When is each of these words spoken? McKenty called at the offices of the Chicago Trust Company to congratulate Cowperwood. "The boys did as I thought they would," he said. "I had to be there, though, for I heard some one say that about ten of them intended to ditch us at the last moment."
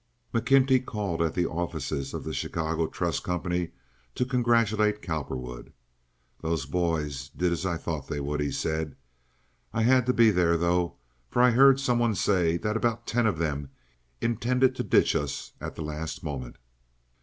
McKenty 0.33 0.83
called 0.83 1.21
at 1.21 1.35
the 1.35 1.45
offices 1.45 2.11
of 2.15 2.23
the 2.23 2.33
Chicago 2.33 2.87
Trust 2.87 3.23
Company 3.23 3.69
to 4.15 4.25
congratulate 4.25 5.03
Cowperwood. 5.03 5.73
"The 6.41 6.67
boys 6.71 7.29
did 7.29 7.51
as 7.51 7.67
I 7.67 7.77
thought 7.77 8.07
they 8.07 8.19
would," 8.19 8.39
he 8.41 8.49
said. 8.49 8.95
"I 9.71 9.83
had 9.83 10.07
to 10.07 10.13
be 10.13 10.31
there, 10.31 10.57
though, 10.57 10.95
for 11.29 11.39
I 11.43 11.51
heard 11.51 11.79
some 11.79 11.99
one 11.99 12.15
say 12.15 12.57
that 12.57 12.75
about 12.75 13.05
ten 13.05 13.27
of 13.27 13.37
them 13.37 13.69
intended 14.21 14.73
to 14.77 14.83
ditch 14.83 15.15
us 15.15 15.53
at 15.61 15.75
the 15.75 15.83
last 15.83 16.23
moment." 16.23 16.55